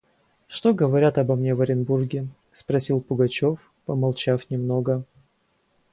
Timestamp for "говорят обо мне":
0.73-1.53